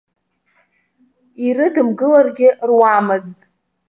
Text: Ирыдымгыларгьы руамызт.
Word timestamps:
Ирыдымгыларгьы 1.45 2.49
руамызт. 2.67 3.37